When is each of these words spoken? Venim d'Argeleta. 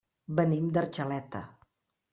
Venim 0.39 0.71
d'Argeleta. 0.79 1.47